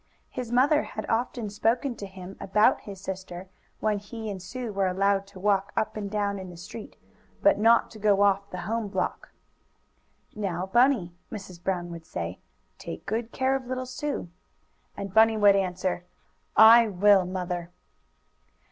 His 0.31 0.51
mother 0.51 0.81
had 0.81 1.07
often 1.09 1.51
spoken 1.51 1.95
to 1.97 2.07
him 2.07 2.35
about 2.39 2.81
his 2.89 2.99
sister 2.99 3.49
when 3.81 3.99
he 3.99 4.31
and 4.31 4.41
Sue 4.41 4.73
were 4.73 4.87
allowed 4.87 5.27
to 5.27 5.39
walk 5.39 5.71
up 5.77 5.95
and 5.95 6.09
down 6.09 6.39
in 6.39 6.49
the 6.49 6.57
street, 6.57 6.97
but 7.43 7.59
not 7.59 7.91
to 7.91 7.99
go 7.99 8.23
off 8.23 8.49
the 8.49 8.61
home 8.61 8.87
block. 8.87 9.29
"Now, 10.33 10.65
Bunny," 10.65 11.13
Mrs. 11.31 11.63
Brown 11.63 11.91
would 11.91 12.07
say, 12.07 12.39
"take 12.79 13.05
good 13.05 13.31
care 13.31 13.55
of 13.55 13.67
little 13.67 13.85
Sue!" 13.85 14.29
And 14.97 15.13
Bunny 15.13 15.37
would 15.37 15.55
answer: 15.55 16.03
"I 16.57 16.87
will, 16.87 17.23
Mother!" 17.27 17.69